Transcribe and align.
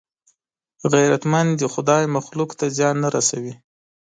غیرتمند 0.93 1.49
د 1.57 1.63
خدای 1.73 2.03
مخلوق 2.15 2.51
ته 2.59 2.65
زیان 2.75 2.95
نه 3.03 3.09
رسوي 3.15 3.53